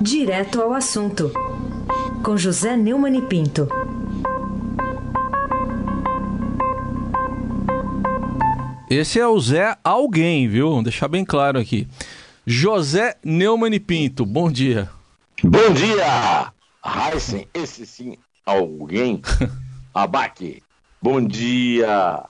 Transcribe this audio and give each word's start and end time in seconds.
Direto 0.00 0.62
ao 0.62 0.72
assunto, 0.72 1.32
com 2.22 2.36
José 2.36 2.76
Neumann 2.76 3.18
e 3.18 3.22
Pinto. 3.22 3.68
Esse 8.88 9.18
é 9.18 9.26
o 9.26 9.40
Zé 9.40 9.76
Alguém, 9.82 10.46
viu? 10.48 10.70
Vou 10.70 10.82
deixar 10.84 11.08
bem 11.08 11.24
claro 11.24 11.58
aqui. 11.58 11.88
José 12.46 13.16
Neumann 13.24 13.74
e 13.74 13.80
Pinto, 13.80 14.24
bom 14.24 14.48
dia. 14.48 14.88
Bom 15.42 15.72
dia, 15.74 16.52
Heisen, 16.84 17.48
esse 17.52 17.84
sim, 17.84 18.16
alguém. 18.46 19.20
Abaque, 19.92 20.62
bom 21.02 21.20
dia, 21.20 22.22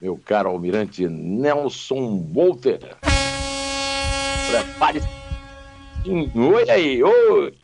meu 0.00 0.18
caro 0.24 0.48
almirante 0.48 1.06
Nelson 1.06 2.26
Wolter. 2.32 2.96
Prepare-se 4.50 5.19
Oi 6.06 6.70
aí, 6.70 7.02
oi. 7.02 7.54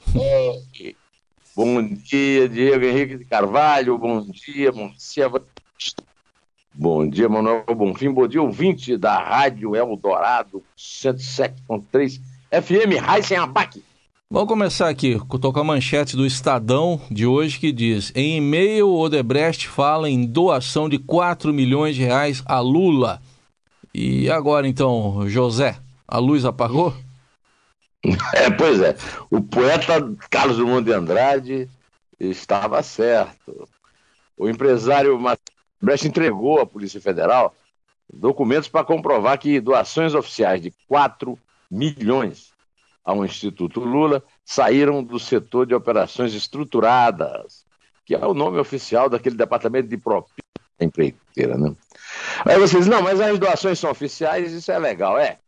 Bom 1.57 1.83
dia, 1.83 2.47
Diego 2.47 2.85
Henrique 2.85 3.17
de 3.17 3.25
Carvalho. 3.25 3.97
Bom 3.97 4.21
dia, 4.21 4.71
Moncia. 4.73 5.27
Bom 6.75 7.09
dia, 7.09 7.31
Manuel 7.31 7.65
Bonfim. 7.75 8.13
Bom 8.13 8.29
dia, 8.29 8.43
ouvinte 8.43 8.99
da 8.99 9.19
Rádio 9.19 9.75
Eldorado 9.75 10.63
107.3 10.77 12.21
FM 12.51 13.01
Raíssen 13.01 13.39
Abac. 13.39 13.83
Vamos 14.31 14.49
começar 14.49 14.91
aqui, 14.91 15.19
com 15.19 15.59
a 15.59 15.65
manchete 15.65 16.15
do 16.15 16.27
Estadão 16.27 17.01
de 17.11 17.27
hoje 17.27 17.59
que 17.59 17.73
diz: 17.73 18.13
em 18.15 18.37
e-mail, 18.37 18.93
Odebrecht 18.93 19.67
fala 19.67 20.11
em 20.11 20.27
doação 20.27 20.91
de 20.91 20.99
4 20.99 21.55
milhões 21.55 21.97
de 21.97 22.03
reais 22.03 22.43
a 22.45 22.61
Lula. 22.61 23.23
E 23.95 24.29
agora 24.29 24.69
então, 24.69 25.27
José, 25.27 25.79
a 26.07 26.19
luz 26.19 26.45
apagou? 26.45 26.93
É, 28.35 28.51
pois 28.51 28.81
é. 28.81 28.97
O 29.31 29.41
poeta 29.41 29.95
Carlos 30.31 30.57
Drummond 30.57 30.85
de 30.85 30.93
Andrade 30.93 31.69
estava 32.19 32.83
certo. 32.83 33.69
O 34.37 34.49
empresário 34.49 35.19
Brecht 35.81 36.07
entregou 36.07 36.61
à 36.61 36.67
Polícia 36.67 37.01
Federal 37.01 37.55
documentos 38.13 38.69
para 38.69 38.85
comprovar 38.85 39.39
que 39.39 39.61
doações 39.61 40.15
oficiais 40.15 40.61
de 40.63 40.73
4 40.89 41.39
milhões 41.71 42.53
ao 43.05 43.25
Instituto 43.25 43.81
Lula 43.81 44.23
saíram 44.45 45.03
do 45.03 45.19
setor 45.19 45.67
de 45.67 45.75
operações 45.75 46.35
estruturadas, 46.35 47.65
que 48.05 48.15
é 48.15 48.27
o 48.27 48.35
nome 48.35 48.59
oficial 48.59 49.09
daquele 49.09 49.37
departamento 49.37 49.89
de 49.89 49.97
propina 49.97 50.47
empreiteira, 50.81 51.57
né? 51.57 51.75
Aí 52.45 52.59
vocês, 52.59 52.87
não, 52.87 53.03
mas 53.03 53.21
as 53.21 53.39
doações 53.39 53.79
são 53.79 53.91
oficiais, 53.91 54.53
isso 54.53 54.71
é 54.71 54.79
legal. 54.79 55.19
É, 55.19 55.39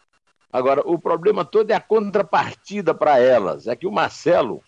Agora, 0.52 0.82
o 0.84 0.98
problema 0.98 1.44
todo 1.44 1.70
é 1.70 1.74
a 1.74 1.80
contrapartida 1.80 2.94
para 2.94 3.18
elas. 3.18 3.66
É 3.66 3.77
que 3.77 3.86
o 3.86 3.92
Marcelo 3.92 4.62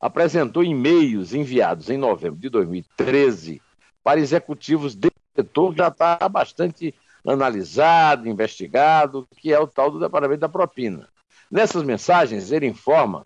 apresentou 0.00 0.64
e-mails 0.64 1.32
enviados 1.32 1.88
em 1.88 1.96
novembro 1.96 2.40
de 2.40 2.48
2013 2.48 3.62
para 4.02 4.18
executivos 4.18 4.96
desse 4.96 5.14
setor 5.34 5.72
que 5.72 5.78
já 5.78 5.88
está 5.88 6.28
bastante 6.28 6.92
analisado, 7.24 8.28
investigado, 8.28 9.28
que 9.36 9.52
é 9.52 9.58
o 9.60 9.66
tal 9.66 9.92
do 9.92 10.00
Departamento 10.00 10.40
da 10.40 10.48
Propina. 10.48 11.08
Nessas 11.48 11.84
mensagens, 11.84 12.50
ele 12.50 12.66
informa 12.66 13.24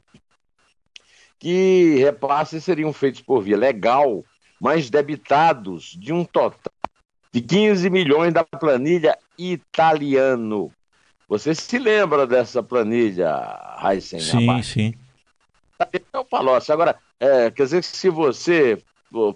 que 1.38 1.96
repasses 1.96 2.62
seriam 2.62 2.92
feitos 2.92 3.22
por 3.22 3.40
via 3.40 3.56
legal, 3.56 4.22
mas 4.60 4.90
debitados 4.90 5.96
de 5.98 6.12
um 6.12 6.24
total 6.24 6.72
de 7.32 7.40
15 7.40 7.88
milhões 7.88 8.34
da 8.34 8.44
planilha 8.44 9.16
italiano 9.38 10.70
você 11.28 11.54
se 11.54 11.78
lembra 11.78 12.26
dessa 12.26 12.62
planilha, 12.62 13.78
Heisen? 13.82 14.20
Sim, 14.20 14.48
abaixo? 14.48 14.72
sim. 14.74 14.94
Eu 16.12 16.24
falo, 16.30 16.54
assim, 16.54 16.72
agora, 16.72 16.96
é, 17.20 17.50
quer 17.50 17.64
dizer 17.64 17.82
que 17.82 17.86
se 17.86 18.08
você 18.08 18.82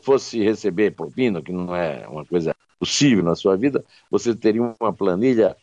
fosse 0.03 0.43
receber 0.43 0.93
propina, 0.93 1.43
que 1.43 1.53
não 1.53 1.75
é 1.75 2.07
uma 2.09 2.25
coisa 2.25 2.55
possível 2.79 3.23
na 3.23 3.35
sua 3.35 3.57
vida, 3.57 3.85
você 4.11 4.35
teria 4.35 4.63
uma 4.63 4.93
planilha 4.93 5.57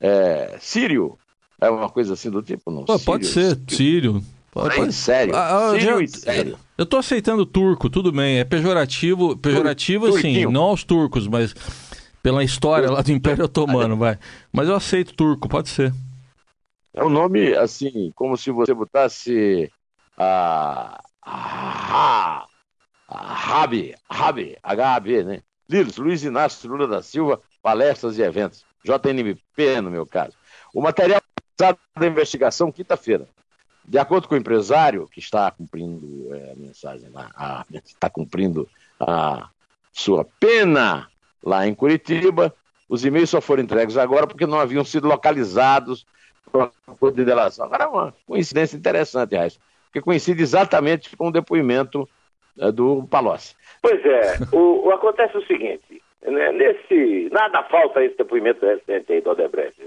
é, 0.00 0.56
sírio? 0.60 1.18
É 1.60 1.68
uma 1.70 1.88
coisa 1.88 2.14
assim 2.14 2.30
do 2.30 2.42
tipo? 2.42 2.70
Não, 2.70 2.84
Pô, 2.84 2.98
pode 2.98 3.26
ser, 3.26 3.58
sírio. 3.68 4.22
Pode, 4.50 4.76
pode... 4.76 4.92
Sério, 4.92 5.34
ah, 5.34 5.70
ah, 5.70 5.78
sírio 5.78 6.06
já, 6.06 6.18
sério. 6.18 6.58
Eu 6.76 6.86
tô 6.86 6.96
aceitando 6.96 7.44
turco, 7.44 7.90
tudo 7.90 8.12
bem. 8.12 8.38
É 8.38 8.44
pejorativo, 8.44 9.36
pejorativo 9.36 10.06
Tur 10.06 10.18
assim, 10.18 10.46
não 10.46 10.62
aos 10.62 10.84
turcos, 10.84 11.26
mas 11.26 11.54
pela 12.22 12.44
história 12.44 12.90
lá 12.90 13.02
do 13.02 13.12
Império 13.12 13.44
Otomano, 13.44 13.96
vai. 13.96 14.18
Mas 14.52 14.68
eu 14.68 14.74
aceito 14.74 15.14
turco, 15.14 15.48
pode 15.48 15.68
ser. 15.68 15.92
É 16.92 17.04
um 17.04 17.08
nome, 17.08 17.54
assim, 17.54 18.10
como 18.14 18.36
se 18.36 18.50
você 18.50 18.74
botasse 18.74 19.70
a. 20.16 21.00
a. 21.22 22.46
Rabi, 23.10 23.94
Rabi, 24.10 24.58
H-A-B, 24.62 25.24
né? 25.24 25.42
Lilos, 25.68 25.96
Luiz 25.96 26.22
Inácio 26.24 26.68
Lula 26.68 26.86
da 26.86 27.02
Silva, 27.02 27.40
palestras 27.62 28.18
e 28.18 28.22
eventos. 28.22 28.66
JNMP, 28.84 29.80
no 29.80 29.90
meu 29.90 30.06
caso. 30.06 30.34
O 30.74 30.82
material 30.82 31.20
da 31.58 32.06
investigação, 32.06 32.70
quinta-feira. 32.70 33.26
De 33.84 33.98
acordo 33.98 34.28
com 34.28 34.34
o 34.34 34.38
empresário, 34.38 35.08
que 35.08 35.20
está 35.20 35.50
cumprindo 35.50 36.34
é, 36.34 36.52
a 36.52 36.56
mensagem 36.56 37.08
lá, 37.10 37.64
está 37.84 38.10
cumprindo 38.10 38.68
a 39.00 39.48
sua 39.92 40.24
pena 40.38 41.08
lá 41.44 41.66
em 41.66 41.74
Curitiba. 41.74 42.54
Os 42.88 43.04
e-mails 43.04 43.30
só 43.30 43.40
foram 43.40 43.62
entregues 43.62 43.96
agora 43.96 44.26
porque 44.26 44.46
não 44.46 44.58
haviam 44.58 44.84
sido 44.84 45.06
localizados 45.06 46.06
para 46.50 46.70
de 47.12 47.24
delação. 47.24 47.66
Agora 47.66 47.84
é 47.84 47.86
uma 47.86 48.14
coincidência 48.26 48.76
interessante, 48.76 49.36
Raíssa, 49.36 49.60
porque 49.84 50.00
coincide 50.00 50.42
exatamente 50.42 51.14
com 51.16 51.28
o 51.28 51.32
depoimento 51.32 52.08
é, 52.58 52.72
do 52.72 53.06
Palocci. 53.10 53.54
Pois 53.82 54.04
é, 54.04 54.38
o, 54.52 54.86
o, 54.86 54.90
acontece 54.90 55.36
o 55.36 55.46
seguinte, 55.46 56.02
né, 56.22 56.52
nesse, 56.52 57.28
nada 57.30 57.62
falta 57.64 58.02
esse 58.02 58.16
depoimento 58.16 58.64
recente 58.64 59.12
aí 59.12 59.20
do 59.20 59.30
Odebrecht. 59.30 59.80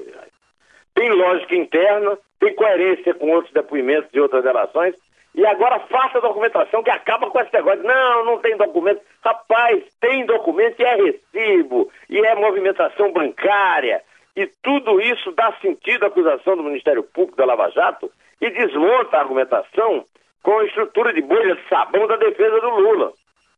Tem 0.93 1.09
lógica 1.09 1.55
interna, 1.55 2.17
tem 2.39 2.53
coerência 2.55 3.13
com 3.13 3.31
outros 3.31 3.53
depoimentos 3.53 4.11
de 4.11 4.19
outras 4.19 4.43
delações, 4.43 4.93
e 5.33 5.45
agora 5.45 5.79
faça 5.79 6.17
a 6.17 6.21
documentação 6.21 6.83
que 6.83 6.89
acaba 6.89 7.29
com 7.29 7.39
esse 7.39 7.53
negócio. 7.53 7.83
Não, 7.83 8.25
não 8.25 8.37
tem 8.39 8.57
documento. 8.57 9.01
Rapaz, 9.23 9.83
tem 9.99 10.25
documento 10.25 10.79
e 10.79 10.83
é 10.83 10.95
recibo, 10.95 11.89
e 12.09 12.19
é 12.19 12.35
movimentação 12.35 13.11
bancária. 13.11 14.01
E 14.35 14.47
tudo 14.61 14.99
isso 15.01 15.31
dá 15.31 15.53
sentido 15.61 16.03
à 16.03 16.07
acusação 16.07 16.55
do 16.55 16.63
Ministério 16.63 17.03
Público 17.03 17.37
da 17.37 17.45
Lava 17.45 17.69
Jato 17.69 18.11
e 18.39 18.49
desmonta 18.49 19.17
a 19.17 19.21
argumentação 19.21 20.05
com 20.41 20.59
a 20.59 20.65
estrutura 20.65 21.13
de 21.13 21.21
bolha 21.21 21.55
de 21.55 21.67
sabão 21.69 22.07
da 22.07 22.15
defesa 22.17 22.59
do 22.59 22.69
Lula. 22.69 23.13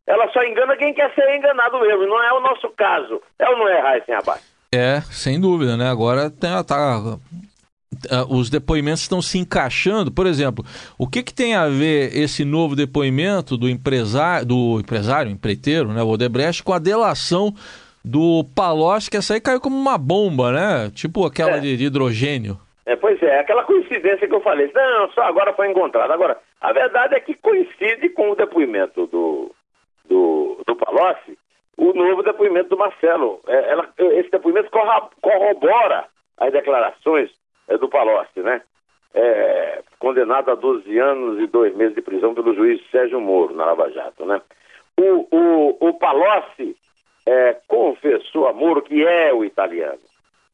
Ela 0.06 0.30
só 0.32 0.44
engana 0.44 0.76
quem 0.76 0.94
quer 0.94 1.14
ser 1.14 1.36
enganado 1.36 1.80
mesmo. 1.80 2.06
Não 2.06 2.22
é 2.22 2.34
o 2.34 2.42
nosso 2.42 2.70
caso. 2.72 3.22
É 3.40 3.50
ou 3.50 3.58
não 3.58 3.70
é, 3.70 3.80
Raíssen 3.80 4.16
Abac? 4.16 4.42
É, 4.74 5.00
sem 5.02 5.40
dúvida, 5.40 5.78
né? 5.78 5.90
Agora 5.90 6.30
tá 6.30 6.64
uh, 8.12 8.36
os 8.36 8.50
depoimentos 8.50 9.02
estão 9.02 9.22
se 9.22 9.38
encaixando. 9.38 10.12
Por 10.12 10.28
exemplo, 10.28 10.66
o 10.98 11.08
que, 11.08 11.24
que 11.24 11.34
tem 11.34 11.56
a 11.56 11.68
ver 11.68 12.16
esse 12.16 12.44
novo 12.44 12.76
depoimento 12.76 13.58
do 13.58 13.70
empresário, 13.70 14.46
do 14.46 14.80
empresário, 14.80 15.31
empreiteiro, 15.31 15.90
né, 15.90 16.02
o 16.04 16.09
Odebrecht, 16.09 16.64
com 16.64 16.74
a 16.74 16.80
delação 16.80 17.54
do 18.04 18.44
Palocci, 18.56 19.09
que 19.09 19.18
essa 19.18 19.34
aí 19.34 19.42
caiu 19.42 19.62
como 19.62 19.78
uma 19.78 19.98
bomba, 19.98 20.52
né? 20.52 20.92
Tipo 20.94 21.26
aquela 21.26 21.58
é. 21.58 21.59
de, 21.59 21.78
de, 21.78 21.86
hidrogênio. 21.86 22.58
É, 22.86 22.96
pois 22.98 23.22
é, 23.24 23.40
aquela 23.40 23.64
coincidência 23.64 24.28
que 24.28 24.36
eu 24.36 24.42
falei. 24.42 24.70
Não, 24.74 25.10
só 25.12 25.22
agora 25.22 25.54
foi 25.54 25.70
encontrado. 25.70 26.12
Agora, 26.12 26.38
a 26.60 26.74
verdade 26.74 27.16
é 27.16 27.20
que 27.20 27.34
coincide 27.36 28.10
com 28.10 28.31
o 28.31 28.36
depoimento 28.36 29.08
do, 29.08 29.52
do, 30.10 30.62
do 30.68 30.75
Palocci, 30.75 31.38
o 31.78 31.94
novo 31.94 32.24
depoimento 32.24 32.70
do 32.70 32.78
Marcelo. 32.78 33.40
É, 33.48 33.72
ela, 33.72 33.88
esse 34.18 34.30
depoimento 34.30 34.70
corrobora 35.22 36.06
as 36.38 36.52
declarações 36.52 37.30
é, 37.68 37.78
do 37.78 37.90
Palocci, 37.90 38.41
né? 38.41 38.62
É, 39.13 39.83
condenado 40.00 40.50
a 40.50 40.56
12 40.56 40.98
anos 40.98 41.39
e 41.39 41.48
dois 41.48 41.75
meses 41.75 41.95
de 41.95 42.01
prisão 42.01 42.33
pelo 42.33 42.54
juiz 42.56 42.81
Sérgio 42.89 43.21
Moro, 43.21 43.56
na 43.56 43.65
Lava 43.65 43.92
Jato, 43.92 44.25
né? 44.25 44.42
O, 44.98 45.27
o, 45.36 45.89
o 45.89 45.94
Palocci 45.94 46.75
é, 47.25 47.57
confessou 47.68 48.48
a 48.48 48.54
Moro 48.54 48.81
que 48.81 49.06
é 49.06 49.33
o 49.33 49.45
italiano. 49.45 50.00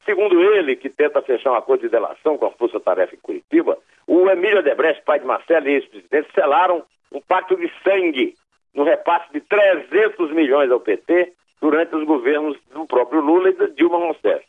Segundo 0.06 0.42
ele, 0.42 0.76
que 0.76 0.90
tenta 0.90 1.22
fechar 1.22 1.52
um 1.52 1.56
acordo 1.56 1.82
de 1.82 1.90
delação 1.90 2.38
com 2.38 2.46
a 2.46 2.52
Força 2.52 2.80
Tarefa 2.80 3.16
em 3.16 3.20
Curitiba, 3.20 3.78
o 4.08 4.30
Emílio 4.30 4.64
Debrecht, 4.64 5.04
pai 5.04 5.20
de 5.20 5.26
Marcelo 5.26 5.68
e 5.68 5.74
ex-presidente, 5.74 6.30
selaram 6.34 6.84
um 7.12 7.22
pacto 7.22 7.56
de 7.56 7.72
sangue 7.84 8.34
no 8.74 8.84
repasse 8.84 9.32
de 9.32 9.42
300 9.42 10.32
milhões 10.32 10.72
ao 10.72 10.80
PT 10.80 11.34
durante 11.62 11.96
os 11.96 12.04
governos 12.06 12.58
do 12.74 12.86
próprio 12.86 13.22
Lula 13.22 13.50
e 13.50 13.54
da 13.54 13.68
Dilma 13.68 13.98
Rousseff. 13.98 14.44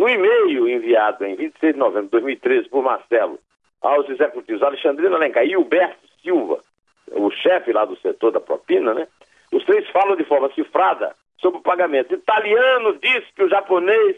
No 0.00 0.08
e-mail 0.08 0.66
enviado 0.66 1.26
em 1.26 1.34
26 1.34 1.74
de 1.74 1.78
novembro 1.78 2.04
de 2.04 2.12
2013 2.12 2.70
por 2.70 2.82
Marcelo 2.82 3.38
aos 3.82 4.08
executivos 4.08 4.62
Alexandrina 4.62 5.14
Alencar 5.14 5.44
e 5.44 5.58
Huberto 5.58 6.08
Silva, 6.22 6.60
o 7.10 7.30
chefe 7.30 7.70
lá 7.70 7.84
do 7.84 7.98
setor 7.98 8.32
da 8.32 8.40
propina, 8.40 8.94
né? 8.94 9.06
Os 9.52 9.62
três 9.66 9.86
falam 9.90 10.16
de 10.16 10.24
forma 10.24 10.50
cifrada 10.54 11.14
sobre 11.36 11.58
o 11.58 11.62
pagamento. 11.62 12.14
Italiano 12.14 12.98
diz 12.98 13.26
que 13.36 13.42
o 13.42 13.48
japonês, 13.50 14.16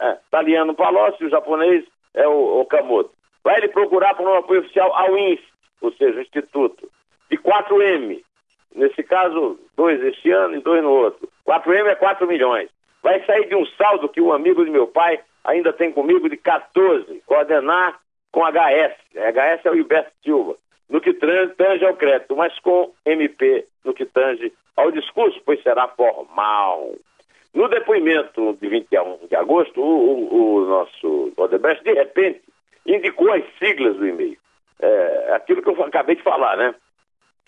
é, 0.00 0.18
italiano 0.28 0.74
Palocci, 0.74 1.26
o 1.26 1.28
japonês 1.28 1.84
é 2.14 2.26
o, 2.26 2.62
o 2.62 2.64
Camoto. 2.64 3.10
Vai 3.44 3.58
ele 3.58 3.68
procurar 3.68 4.14
por 4.14 4.26
um 4.26 4.34
apoio 4.34 4.60
oficial 4.62 4.96
ao 4.96 5.18
INSS. 5.18 5.44
ou 5.82 5.92
seja, 5.92 6.20
o 6.20 6.22
Instituto, 6.22 6.90
de 7.30 7.36
4M. 7.36 8.24
Nesse 8.74 9.02
caso, 9.02 9.60
dois 9.76 10.02
este 10.02 10.30
ano 10.30 10.56
e 10.56 10.60
dois 10.60 10.82
no 10.82 10.90
outro. 10.90 11.28
4M 11.46 11.86
é 11.86 11.94
4 11.96 12.26
milhões. 12.26 12.70
Vai 13.08 13.24
sair 13.24 13.48
de 13.48 13.56
um 13.56 13.64
saldo 13.64 14.06
que 14.10 14.20
um 14.20 14.34
amigo 14.34 14.62
de 14.62 14.70
meu 14.70 14.86
pai 14.86 15.18
ainda 15.42 15.72
tem 15.72 15.90
comigo 15.90 16.28
de 16.28 16.36
14, 16.36 17.22
coordenar 17.24 17.98
com 18.30 18.44
HS. 18.44 18.92
HS 19.14 19.64
é 19.64 19.70
o 19.70 19.74
Gilberto 19.74 20.12
Silva, 20.22 20.56
no 20.90 21.00
que 21.00 21.14
tange 21.14 21.86
ao 21.86 21.96
crédito, 21.96 22.36
mas 22.36 22.58
com 22.58 22.92
MP 23.06 23.64
no 23.82 23.94
que 23.94 24.04
tange 24.04 24.52
ao 24.76 24.90
discurso, 24.90 25.40
pois 25.42 25.62
será 25.62 25.88
formal. 25.88 26.92
No 27.54 27.66
depoimento 27.68 28.52
de 28.60 28.68
21 28.68 29.26
de 29.26 29.36
agosto, 29.36 29.80
o, 29.80 30.28
o, 30.30 30.54
o 30.56 30.66
nosso 30.66 31.32
Odebrecht, 31.34 31.82
de 31.84 31.94
repente, 31.94 32.42
indicou 32.84 33.32
as 33.32 33.42
siglas 33.58 33.96
do 33.96 34.06
e-mail. 34.06 34.36
É, 34.80 35.32
aquilo 35.32 35.62
que 35.62 35.70
eu 35.70 35.82
acabei 35.82 36.14
de 36.14 36.22
falar, 36.22 36.58
né? 36.58 36.74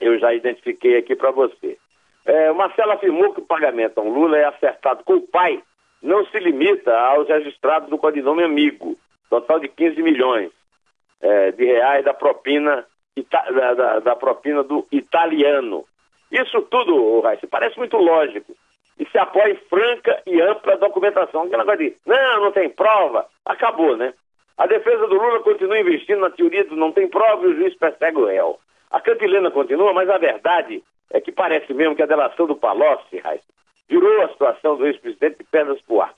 Eu 0.01 0.19
já 0.19 0.33
identifiquei 0.33 0.97
aqui 0.97 1.15
para 1.15 1.31
você. 1.31 1.77
É, 2.25 2.53
Marcelo 2.53 2.93
afirmou 2.93 3.33
que 3.33 3.41
o 3.41 3.47
pagamento 3.47 3.99
ao 3.99 4.09
Lula 4.09 4.37
é 4.37 4.45
acertado 4.45 5.03
com 5.05 5.15
o 5.15 5.27
pai, 5.27 5.63
não 6.03 6.25
se 6.27 6.39
limita 6.39 6.97
aos 6.97 7.29
registrados 7.29 7.89
do 7.89 7.99
codinome 7.99 8.43
amigo, 8.43 8.97
total 9.29 9.61
de 9.61 9.69
15 9.69 10.03
milhões 10.03 10.51
é, 11.21 11.53
de 11.53 11.65
reais 11.65 12.05
da 12.05 12.15
propina, 12.15 12.85
da, 13.33 13.75
da, 13.75 13.99
da, 14.01 14.17
propina 14.17 14.63
do 14.63 14.87
italiano. 14.91 15.85
Isso 16.31 16.63
tudo, 16.63 17.21
Raíssa, 17.21 17.47
parece 17.47 17.77
muito 17.79 17.97
lógico. 17.97 18.55
E 18.99 19.07
se 19.07 19.19
apoia 19.19 19.53
em 19.53 19.57
franca 19.57 20.23
e 20.27 20.41
ampla 20.41 20.77
documentação. 20.77 21.45
Aquela 21.45 21.65
coisa 21.65 21.83
de, 21.83 21.97
não, 22.07 22.41
não 22.43 22.53
tem 22.53 22.69
prova, 22.69 23.27
acabou, 23.45 23.97
né? 23.97 24.13
A 24.59 24.67
defesa 24.67 25.07
do 25.07 25.15
Lula 25.15 25.41
continua 25.41 25.81
investindo 25.81 26.21
na 26.21 26.31
teoria 26.31 26.65
do 26.65 26.77
não 26.77 26.93
tem 26.93 27.09
prova 27.09 27.47
e 27.47 27.49
o 27.49 27.57
juiz 27.57 27.75
persegue 27.77 28.19
o 28.19 28.27
réu. 28.27 28.59
A 28.91 29.01
cantilena 29.01 29.51
continua, 29.51 29.95
mas 29.95 30.09
a 30.11 30.19
verdade 30.19 30.83
é 31.11 31.21
que 31.21 31.33
parece 31.33 31.73
mesmo 31.75 31.97
que 31.97 32.03
a 32.03 32.07
delação 32.07 32.47
do 32.47 32.57
Palocci, 32.57 33.23
virou 33.89 34.23
a 34.23 34.29
situação 34.29 34.77
do 34.77 34.87
ex-presidente 34.87 35.39
de 35.39 35.45
pernas 35.45 35.81
pro 35.83 36.01
ar. 36.01 36.15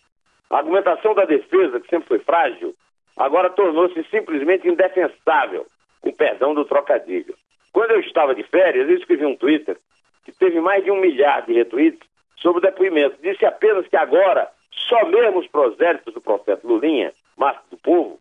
A 0.51 0.59
argumentação 0.59 1.15
da 1.15 1.25
defesa, 1.25 1.81
que 1.81 1.89
sempre 1.89 2.09
foi 2.09 2.19
frágil, 2.19 2.75
agora 3.17 3.49
tornou-se 3.51 4.03
simplesmente 4.11 4.69
indefensável, 4.69 5.67
com 6.01 6.13
perdão 6.13 6.55
do 6.55 6.65
trocadilho. 6.65 7.35
Quando 7.73 7.93
eu 7.93 8.01
estava 8.01 8.35
de 8.35 8.43
férias, 8.43 8.89
eu 8.89 8.97
escrevi 8.97 9.25
um 9.25 9.37
Twitter 9.37 9.79
que 10.25 10.33
teve 10.33 10.61
mais 10.61 10.85
de 10.85 10.91
um 10.91 11.01
milhar 11.01 11.45
de 11.47 11.55
retweets 11.55 12.07
sobre 12.37 12.59
o 12.59 12.63
depoimento. 12.63 13.17
Disse 13.23 13.47
apenas 13.47 13.87
que 13.89 13.97
agora 13.97 14.51
só 14.89 15.07
mesmo 15.07 15.39
os 15.39 15.49
prosélitos 15.49 16.13
do 16.13 16.21
profeta 16.21 16.67
Lulinha, 16.67 17.13
mastro 17.37 17.65
do 17.71 17.77
povo, 17.79 18.19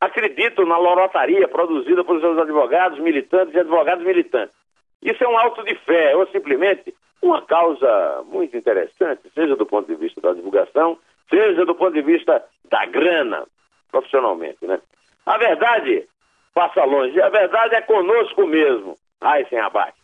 acreditam 0.00 0.66
na 0.66 0.76
lorotaria 0.76 1.46
produzida 1.48 2.04
por 2.04 2.20
seus 2.20 2.38
advogados 2.38 2.98
militantes 2.98 3.54
e 3.54 3.60
advogados 3.60 4.04
militantes. 4.04 4.54
Isso 5.02 5.22
é 5.22 5.28
um 5.28 5.38
auto 5.38 5.62
de 5.64 5.74
fé, 5.76 6.14
ou 6.16 6.26
simplesmente 6.28 6.94
uma 7.22 7.42
causa 7.42 8.22
muito 8.26 8.56
interessante, 8.56 9.22
seja 9.34 9.56
do 9.56 9.66
ponto 9.66 9.86
de 9.86 9.94
vista 9.94 10.20
da 10.20 10.32
divulgação, 10.32 10.98
seja 11.28 11.64
do 11.64 11.74
ponto 11.74 11.92
de 11.92 12.02
vista 12.02 12.42
da 12.70 12.86
grana, 12.86 13.46
profissionalmente, 13.90 14.64
né? 14.66 14.80
A 15.26 15.36
verdade 15.36 16.08
passa 16.54 16.84
longe, 16.84 17.20
a 17.20 17.28
verdade 17.28 17.74
é 17.74 17.82
conosco 17.82 18.46
mesmo, 18.46 18.96
ai 19.20 19.44
sem 19.46 19.58
abate. 19.58 19.99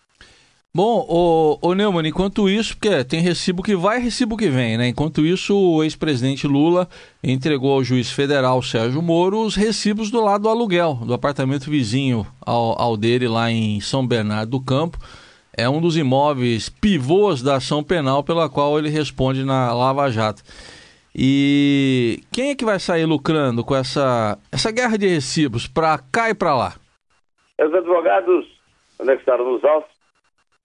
Bom, 0.77 1.07
o, 1.09 1.71
o 1.71 1.75
Neumann, 1.75 2.07
enquanto 2.07 2.51
isso, 2.51 2.77
porque 2.77 3.03
tem 3.03 3.23
recibo 3.23 3.63
que 3.63 3.75
vai 3.75 3.99
recibo 3.99 4.37
que 4.37 4.51
vem, 4.51 4.77
né? 4.77 4.89
Enquanto 4.89 5.25
isso, 5.25 5.57
o 5.59 5.83
ex-presidente 5.83 6.47
Lula 6.47 6.87
entregou 7.25 7.73
ao 7.73 7.83
juiz 7.83 8.13
federal 8.13 8.61
Sérgio 8.61 9.01
Moro 9.01 9.41
os 9.41 9.57
recibos 9.57 10.11
do 10.11 10.23
lado 10.23 10.43
do 10.43 10.51
aluguel, 10.51 10.99
do 11.07 11.15
apartamento 11.15 11.71
vizinho 11.71 12.27
ao, 12.45 12.79
ao 12.79 12.95
dele 12.95 13.27
lá 13.27 13.51
em 13.51 13.81
São 13.81 14.07
Bernardo 14.07 14.51
do 14.51 14.61
Campo. 14.61 14.99
É 15.57 15.67
um 15.67 15.81
dos 15.81 15.97
imóveis 15.97 16.69
pivôs 16.69 17.41
da 17.43 17.57
ação 17.57 17.83
penal 17.83 18.23
pela 18.23 18.47
qual 18.47 18.79
ele 18.79 18.91
responde 18.91 19.45
na 19.45 19.73
Lava 19.73 20.11
Jato. 20.11 20.43
E 21.15 22.21
quem 22.31 22.51
é 22.51 22.55
que 22.55 22.67
vai 22.67 22.79
sair 22.79 23.07
lucrando 23.07 23.65
com 23.65 23.75
essa, 23.75 24.39
essa 24.53 24.71
guerra 24.71 24.99
de 24.99 25.09
recibos 25.09 25.67
para 25.67 25.99
cá 26.13 26.29
e 26.29 26.35
para 26.35 26.55
lá? 26.55 26.75
Os 27.59 27.73
advogados 27.73 28.45
anexaram 29.01 29.51
nos 29.51 29.65
autos 29.65 29.96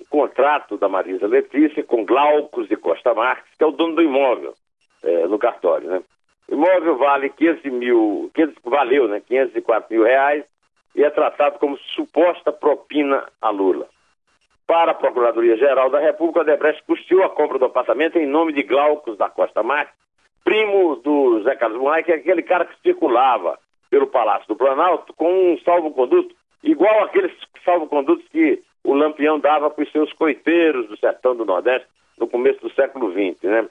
contrato 0.10 0.78
da 0.78 0.90
Marisa 0.90 1.28
Letícia 1.28 1.84
com 1.84 2.06
Glaucus 2.06 2.68
de 2.68 2.76
Costa 2.76 3.14
Marques, 3.14 3.54
que 3.58 3.64
é 3.64 3.68
o 3.68 3.72
dono 3.72 3.96
do 3.96 4.02
imóvel 4.02 4.54
é, 5.04 5.28
no 5.28 5.38
cartório. 5.38 5.90
Né? 5.90 6.02
O 6.48 6.54
imóvel 6.54 6.98
vale 6.98 7.30
500 7.30 7.72
mil, 7.72 8.32
500, 8.34 8.56
valeu 8.64 9.08
né, 9.08 9.22
504 9.28 9.94
mil 9.94 10.04
reais 10.04 10.44
e 10.96 11.04
é 11.04 11.10
tratado 11.10 11.60
como 11.60 11.78
suposta 11.96 12.52
propina 12.52 13.26
a 13.42 13.50
Lula. 13.50 13.88
Para 14.68 14.92
a 14.92 14.96
Procuradoria-Geral 14.96 15.90
da 15.90 16.00
República, 16.00 16.42
a 16.42 16.44
Debrecht 16.44 16.84
custeou 16.84 17.24
a 17.24 17.30
compra 17.30 17.60
do 17.60 17.66
apartamento 17.66 18.18
em 18.18 18.26
nome 18.26 18.54
de 18.54 18.64
Glaucus 18.64 19.18
da 19.18 19.30
Costa 19.30 19.64
Marques, 19.64 19.94
primo 20.44 20.96
do 20.98 21.44
Zé 21.44 21.56
Carlos 21.56 21.80
Moraes, 21.80 22.06
que 22.06 22.12
é 22.12 22.16
aquele 22.16 22.42
cara 22.42 22.66
que 22.66 22.82
circulava 22.82 23.58
pelo 23.90 24.08
Palácio 24.08 24.48
do 24.48 24.56
Planalto 24.56 25.14
com 25.14 25.54
um 25.54 25.58
salvo-conduto, 25.60 26.34
igual 26.64 27.04
aqueles 27.04 27.32
salvo-condutos 27.66 28.26
que 28.30 28.62
o 28.84 28.94
Lampião 28.94 29.40
dava 29.40 29.70
para 29.70 29.84
os 29.84 29.92
seus 29.92 30.12
coiteiros 30.14 30.88
do 30.88 30.98
sertão 30.98 31.36
do 31.36 31.46
Nordeste 31.46 31.88
no 32.18 32.28
começo 32.28 32.60
do 32.62 32.74
século 32.74 33.12
XX, 33.12 33.44
né? 33.44 33.68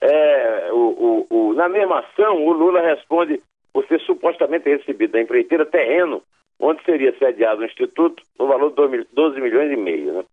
É, 0.00 0.70
o, 0.72 1.26
o, 1.30 1.48
o, 1.50 1.54
na 1.54 1.68
mesma 1.68 2.00
ação, 2.00 2.44
o 2.44 2.52
Lula 2.52 2.80
responde 2.80 3.40
por 3.72 3.84
ter 3.86 4.00
supostamente 4.00 4.68
recebido 4.68 5.12
da 5.12 5.20
empreiteira 5.20 5.66
terreno 5.66 6.22
onde 6.58 6.82
seria 6.84 7.16
sediado 7.18 7.62
o 7.62 7.64
Instituto 7.64 8.22
no 8.38 8.46
valor 8.46 8.70
de 8.70 9.06
12 9.12 9.40
milhões 9.40 9.72
e 9.72 9.76
meio, 9.76 10.12
né? 10.12 10.24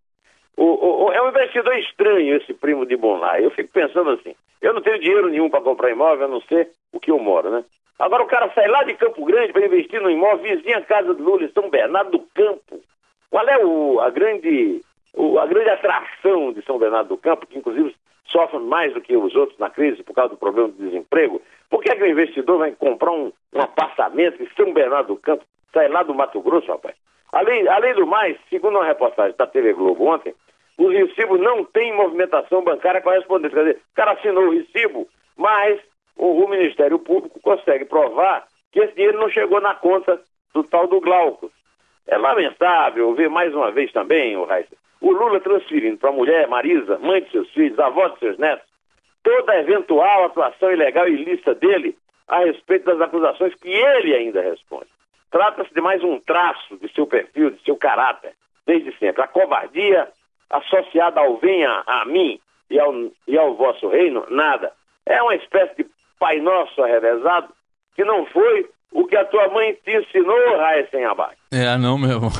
O, 0.58 1.12
é 1.12 1.22
um 1.22 1.30
investidor 1.30 1.78
estranho 1.78 2.36
esse 2.36 2.52
primo 2.52 2.84
de 2.84 2.98
Bonlai. 2.98 3.46
Eu 3.46 3.52
fico 3.52 3.72
pensando 3.72 4.10
assim, 4.10 4.34
eu 4.60 4.74
não 4.74 4.82
tenho 4.82 5.00
dinheiro 5.00 5.30
nenhum 5.30 5.52
para 5.52 5.62
comprar 5.62 5.92
imóvel, 5.92 6.26
a 6.26 6.28
não 6.28 6.42
ser 6.42 6.72
o 6.92 7.00
que 7.00 7.12
eu 7.12 7.20
moro, 7.20 7.52
né? 7.52 7.64
Agora 8.00 8.24
o 8.24 8.28
cara 8.28 8.52
sai 8.54 8.68
lá 8.68 8.84
de 8.84 8.96
Campo 8.96 9.24
Grande 9.24 9.54
para 9.54 9.66
investir 9.66 10.02
no 10.02 10.10
imóvel 10.10 10.56
vizinha 10.56 10.82
casa 10.82 11.14
do 11.14 11.24
Lula 11.24 11.44
em 11.44 11.52
São 11.52 11.70
Bernardo 11.70 12.12
do 12.12 12.20
Campo. 12.34 12.82
Qual 13.30 13.48
é 13.48 13.64
o, 13.64 14.00
a, 14.00 14.10
grande, 14.10 14.82
o, 15.14 15.40
a 15.40 15.46
grande 15.46 15.70
atração 15.70 16.54
de 16.54 16.64
São 16.64 16.78
Bernardo 16.78 17.10
do 17.10 17.18
Campo, 17.18 17.46
que 17.46 17.58
inclusive 17.58 17.96
sofre 18.26 18.60
mais 18.60 18.94
do 18.94 19.02
que 19.02 19.16
os 19.16 19.36
outros 19.36 19.58
na 19.60 19.70
crise 19.70 20.04
por 20.04 20.14
causa 20.14 20.34
do 20.34 20.38
problema 20.38 20.70
do 20.70 20.84
desemprego? 20.84 21.42
Por 21.70 21.82
que, 21.82 21.92
é 21.92 21.96
que 21.96 22.04
o 22.04 22.08
investidor 22.08 22.60
vai 22.60 22.72
comprar 22.72 23.12
um, 23.12 23.32
um 23.54 23.62
apartamento 23.62 24.42
em 24.42 24.48
São 24.56 24.74
Bernardo 24.74 25.08
do 25.08 25.18
Campo, 25.18 25.44
sai 25.74 25.88
lá 25.90 26.04
do 26.04 26.14
Mato 26.14 26.42
Grosso, 26.42 26.68
rapaz? 26.68 26.96
Além, 27.32 27.68
além 27.68 27.94
do 27.94 28.08
mais, 28.08 28.38
segundo 28.50 28.78
uma 28.78 28.86
reportagem 28.86 29.36
da 29.38 29.46
TV 29.46 29.74
Globo 29.74 30.06
ontem, 30.06 30.34
os 30.78 30.94
recibos 30.94 31.40
não 31.42 31.66
têm 31.66 31.94
movimentação 31.94 32.64
bancária 32.64 33.02
correspondente. 33.02 33.54
Quer 33.54 33.66
dizer, 33.66 33.82
o 33.92 33.96
cara 33.96 34.12
assinou 34.12 34.46
o 34.46 34.52
recibo, 34.52 35.08
mas 35.36 35.80
o, 36.16 36.44
o 36.44 36.50
Ministério 36.50 37.00
Público 37.00 37.40
consegue 37.42 37.86
provar 37.86 38.46
que 38.72 38.80
esse 38.80 38.94
dinheiro 38.94 39.20
não 39.20 39.30
chegou 39.30 39.60
na 39.60 39.76
conta 39.76 40.22
do 40.54 40.64
tal 40.64 40.88
do 40.88 41.02
Glauco. 41.02 41.52
É 42.08 42.18
lamentável 42.18 43.14
ver 43.14 43.30
mais 43.30 43.54
uma 43.54 43.72
vez 43.72 43.92
também, 43.92 44.36
o 44.38 44.46
Raíssa, 44.46 44.76
o 45.02 45.12
Lula 45.12 45.40
transferindo 45.40 45.98
para 45.98 46.10
a 46.10 46.14
mulher 46.14 46.48
Marisa, 46.48 46.98
mãe 47.00 47.22
de 47.22 47.32
seus 47.32 47.50
filhos, 47.52 47.78
avó 47.80 48.08
de 48.08 48.20
seus 48.20 48.38
netos, 48.38 48.66
toda 49.24 49.60
eventual 49.60 50.26
atuação 50.26 50.72
ilegal 50.72 51.08
e 51.08 51.14
ilícita 51.14 51.54
dele 51.54 51.98
a 52.28 52.40
respeito 52.40 52.86
das 52.86 53.02
acusações 53.02 53.54
que 53.56 53.70
ele 53.70 54.16
ainda 54.16 54.42
responde. 54.42 54.88
Trata-se 55.30 55.74
de 55.74 55.82
mais 55.82 56.04
um 56.04 56.20
traço 56.20 56.78
de 56.78 56.92
seu 56.94 57.06
perfil, 57.06 57.52
de 57.52 57.62
seu 57.64 57.76
caráter, 57.76 58.34
desde 58.66 58.98
sempre. 58.98 59.22
A 59.22 59.28
covardia 59.28 60.08
associada 60.50 61.20
ao 61.20 61.38
venha 61.38 61.84
a 61.86 62.06
mim 62.06 62.40
e 62.70 62.80
ao, 62.80 62.94
e 63.28 63.38
ao 63.38 63.56
vosso 63.56 63.90
reino, 63.90 64.26
nada. 64.30 64.72
É 65.06 65.22
uma 65.22 65.36
espécie 65.36 65.84
de 65.84 65.90
Pai 66.18 66.40
Nosso 66.40 66.82
arrevezado 66.82 67.54
que 67.96 68.04
não 68.04 68.26
foi 68.28 68.70
o 68.92 69.06
que 69.06 69.16
a 69.16 69.26
tua 69.26 69.48
mãe 69.50 69.74
te 69.84 69.92
ensinou, 69.92 70.58
Raia 70.58 70.88
sem 70.90 71.06
abate. 71.06 71.38
É, 71.52 71.78
não 71.78 71.98
mesmo. 71.98 72.32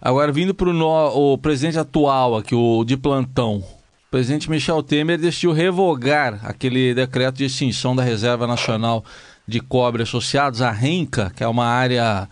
Agora, 0.00 0.30
vindo 0.32 0.54
para 0.54 0.68
o 0.68 1.38
presidente 1.38 1.78
atual 1.78 2.36
aqui, 2.36 2.54
o 2.54 2.84
de 2.84 2.96
plantão, 2.96 3.56
o 3.58 4.10
presidente 4.10 4.50
Michel 4.50 4.82
Temer 4.82 5.18
decidiu 5.18 5.52
revogar 5.52 6.40
aquele 6.44 6.94
decreto 6.94 7.36
de 7.36 7.44
extinção 7.44 7.96
da 7.96 8.02
Reserva 8.02 8.46
Nacional 8.46 9.04
de 9.46 9.60
Cobre 9.60 10.02
Associados, 10.02 10.62
a 10.62 10.70
RENCA, 10.70 11.32
que 11.34 11.42
é 11.42 11.48
uma 11.48 11.66
área 11.66 12.28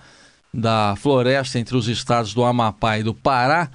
da 0.52 0.94
floresta 0.96 1.58
entre 1.58 1.76
os 1.76 1.88
estados 1.88 2.34
do 2.34 2.44
Amapá 2.44 2.98
e 2.98 3.02
do 3.02 3.14
Pará. 3.14 3.70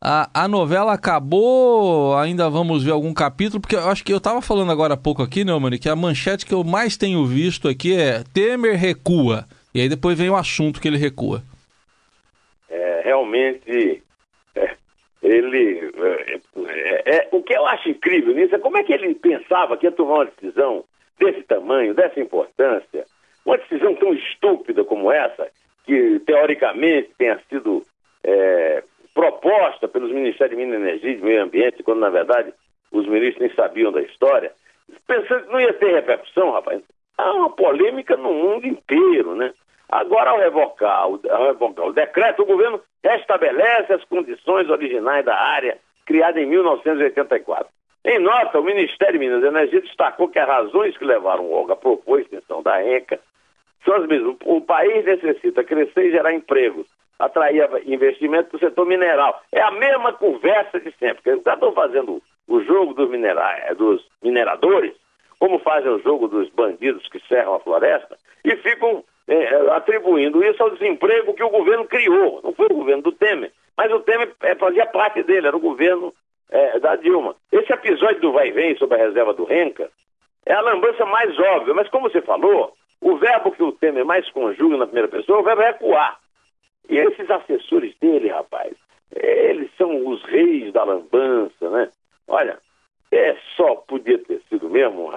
A, 0.00 0.44
a 0.44 0.48
novela 0.48 0.92
acabou, 0.92 2.16
ainda 2.16 2.50
vamos 2.50 2.84
ver 2.84 2.90
algum 2.90 3.14
capítulo, 3.14 3.60
porque 3.60 3.76
eu 3.76 3.88
acho 3.88 4.04
que 4.04 4.12
eu 4.12 4.18
estava 4.18 4.42
falando 4.42 4.70
agora 4.70 4.94
há 4.94 4.96
pouco 4.96 5.22
aqui, 5.22 5.44
né, 5.44 5.52
mano, 5.58 5.78
que 5.78 5.88
a 5.88 5.96
manchete 5.96 6.44
que 6.44 6.52
eu 6.52 6.62
mais 6.62 6.96
tenho 6.96 7.24
visto 7.24 7.66
aqui 7.66 7.96
é 7.96 8.22
Temer 8.34 8.76
recua. 8.76 9.46
E 9.74 9.80
aí 9.80 9.88
depois 9.88 10.18
vem 10.18 10.28
o 10.28 10.36
assunto 10.36 10.80
que 10.80 10.88
ele 10.88 10.98
recua. 10.98 11.42
É, 12.68 13.02
realmente, 13.04 14.02
é, 14.54 14.74
ele. 15.22 15.90
É, 15.96 16.40
é, 16.56 17.16
é, 17.16 17.28
o 17.32 17.42
que 17.42 17.54
eu 17.54 17.66
acho 17.66 17.88
incrível 17.88 18.34
nisso 18.34 18.54
é 18.54 18.58
como 18.58 18.76
é 18.76 18.82
que 18.82 18.92
ele 18.92 19.14
pensava 19.14 19.76
que 19.76 19.86
ia 19.86 19.92
tomar 19.92 20.14
uma 20.14 20.24
decisão 20.26 20.84
desse 21.18 21.42
tamanho, 21.42 21.94
dessa 21.94 22.20
importância, 22.20 23.06
uma 23.44 23.56
decisão 23.56 23.94
tão 23.94 24.12
estúpida 24.12 24.84
como 24.84 25.10
essa, 25.10 25.48
que 25.84 26.20
teoricamente 26.26 27.10
tenha 27.16 27.40
sido 27.48 27.82
é, 28.22 28.82
proposta 29.16 29.88
pelos 29.88 30.12
Ministérios 30.12 30.58
de 30.58 30.62
Minas 30.62 30.78
e 30.78 30.82
Energia 30.82 31.12
e 31.12 31.22
Meio 31.22 31.42
Ambiente, 31.42 31.82
quando 31.82 32.00
na 32.00 32.10
verdade 32.10 32.52
os 32.92 33.08
ministros 33.08 33.40
nem 33.40 33.56
sabiam 33.56 33.90
da 33.90 34.02
história, 34.02 34.52
pensando 35.06 35.46
que 35.46 35.52
não 35.52 35.60
ia 35.60 35.72
ter 35.72 35.94
repercussão, 35.94 36.52
rapaz. 36.52 36.82
Há 37.16 37.32
uma 37.32 37.48
polêmica 37.48 38.14
no 38.14 38.30
mundo 38.30 38.66
inteiro, 38.66 39.34
né? 39.34 39.54
Agora, 39.88 40.30
ao 40.30 40.38
revocar, 40.38 41.04
ao 41.04 41.46
revocar 41.46 41.86
o 41.86 41.94
decreto, 41.94 42.42
o 42.42 42.46
governo 42.46 42.78
restabelece 43.02 43.94
as 43.94 44.04
condições 44.04 44.68
originais 44.68 45.24
da 45.24 45.34
área 45.34 45.78
criada 46.04 46.38
em 46.38 46.44
1984. 46.44 47.68
Em 48.04 48.18
nota, 48.18 48.60
o 48.60 48.64
Ministério 48.64 49.14
de 49.14 49.18
Minas 49.18 49.42
e 49.42 49.46
Energia 49.46 49.80
destacou 49.80 50.28
que 50.28 50.38
as 50.38 50.46
razões 50.46 50.96
que 50.98 51.04
levaram 51.06 51.44
o 51.44 51.52
Olga 51.52 51.72
a 51.72 51.76
propor 51.76 52.18
a 52.18 52.20
extensão 52.20 52.62
da 52.62 52.76
RECA 52.76 53.18
são 53.82 53.94
as 53.94 54.06
mesmas. 54.06 54.36
O 54.44 54.60
país 54.60 55.06
necessita 55.06 55.64
crescer 55.64 56.08
e 56.08 56.10
gerar 56.10 56.34
empregos, 56.34 56.86
atrair 57.18 57.68
investimento 57.86 58.50
para 58.50 58.56
o 58.56 58.60
setor 58.60 58.86
mineral. 58.86 59.40
É 59.52 59.60
a 59.60 59.70
mesma 59.70 60.12
conversa 60.12 60.80
de 60.80 60.92
sempre. 60.98 61.22
Eles 61.24 61.46
estão 61.46 61.72
fazendo 61.72 62.22
o 62.48 62.60
jogo 62.62 62.94
dos, 62.94 63.08
minerais, 63.10 63.76
dos 63.76 64.04
mineradores, 64.22 64.94
como 65.38 65.58
fazem 65.58 65.90
o 65.90 65.98
jogo 66.00 66.28
dos 66.28 66.48
bandidos 66.50 67.08
que 67.08 67.20
cerram 67.28 67.54
a 67.54 67.60
floresta, 67.60 68.16
e 68.44 68.56
ficam 68.56 69.04
é, 69.28 69.46
atribuindo 69.72 70.44
isso 70.44 70.62
ao 70.62 70.70
desemprego 70.70 71.34
que 71.34 71.42
o 71.42 71.50
governo 71.50 71.84
criou. 71.86 72.40
Não 72.42 72.52
foi 72.52 72.66
o 72.66 72.76
governo 72.76 73.02
do 73.02 73.12
Temer, 73.12 73.52
mas 73.76 73.92
o 73.92 74.00
Temer 74.00 74.32
fazia 74.58 74.86
parte 74.86 75.22
dele, 75.22 75.48
era 75.48 75.56
o 75.56 75.60
governo 75.60 76.12
é, 76.50 76.78
da 76.78 76.96
Dilma. 76.96 77.34
Esse 77.50 77.72
episódio 77.72 78.20
do 78.20 78.32
vai 78.32 78.50
vem 78.52 78.76
sobre 78.76 79.00
a 79.00 79.04
reserva 79.04 79.34
do 79.34 79.44
Renca 79.44 79.90
é 80.46 80.54
a 80.54 80.60
lambança 80.60 81.04
mais 81.04 81.36
óbvia, 81.38 81.74
mas 81.74 81.88
como 81.88 82.08
você 82.08 82.22
falou, 82.22 82.72
o 83.00 83.16
verbo 83.16 83.50
que 83.50 83.62
o 83.62 83.72
Temer 83.72 84.04
mais 84.04 84.30
conjuga 84.30 84.76
na 84.76 84.86
primeira 84.86 85.08
pessoa 85.08 85.38
é 85.38 85.40
o 85.40 85.44
verbo 85.44 85.62
recuar. 85.62 86.18
E 86.88 86.96
esses 86.96 87.28
assessores 87.30 87.94
dele, 88.00 88.28
rapaz, 88.28 88.72
eles 89.14 89.70
são 89.76 90.06
os 90.06 90.22
reis 90.24 90.72
da 90.72 90.84
lambança, 90.84 91.70
né? 91.70 91.88
Olha, 92.28 92.58
é 93.12 93.36
só 93.56 93.76
podia 93.76 94.18
ter 94.18 94.40
sido 94.48 94.68
mesmo, 94.68 95.10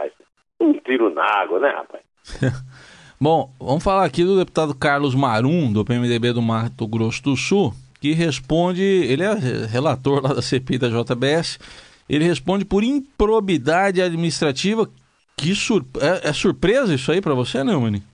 um 0.59 0.73
tiro 0.73 1.13
na 1.13 1.23
água, 1.23 1.59
né, 1.59 1.69
rapaz? 1.69 2.03
Bom, 3.19 3.51
vamos 3.59 3.83
falar 3.83 4.05
aqui 4.05 4.23
do 4.23 4.37
deputado 4.37 4.73
Carlos 4.73 5.13
Marum, 5.13 5.73
do 5.73 5.83
PMDB 5.83 6.31
do 6.31 6.41
Mato 6.41 6.87
Grosso 6.87 7.21
do 7.23 7.35
Sul, 7.35 7.73
que 7.99 8.13
responde, 8.13 8.81
ele 8.81 9.23
é 9.23 9.33
relator 9.33 10.23
lá 10.23 10.33
da 10.33 10.41
CPI 10.41 10.77
da 10.77 10.87
JBS, 10.87 11.59
ele 12.07 12.23
responde 12.23 12.63
por 12.63 12.83
improbidade 12.83 14.01
administrativa. 14.01 14.89
Que 15.35 15.55
sur... 15.55 15.85
é, 16.01 16.29
é 16.29 16.33
surpresa 16.33 16.93
isso 16.93 17.11
aí 17.11 17.21
para 17.21 17.33
você, 17.33 17.63
Neumann? 17.63 17.95
É, 17.95 17.99
é 17.99 18.01
uma 18.01 18.09